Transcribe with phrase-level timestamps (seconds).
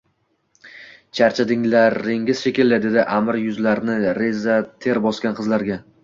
[1.17, 4.55] —Charchadilaringiz shekilli,— dedi Аmir yuzlarini reza
[4.87, 5.79] ter bosgan qizlarga.